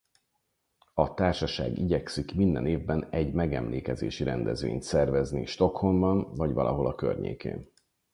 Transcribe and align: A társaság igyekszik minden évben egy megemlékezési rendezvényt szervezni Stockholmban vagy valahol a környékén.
A 0.93 1.13
társaság 1.13 1.77
igyekszik 1.77 2.35
minden 2.35 2.65
évben 2.67 3.07
egy 3.09 3.33
megemlékezési 3.33 4.23
rendezvényt 4.23 4.83
szervezni 4.83 5.45
Stockholmban 5.45 6.33
vagy 6.35 6.53
valahol 6.53 6.87
a 6.87 6.95
környékén. 6.95 7.71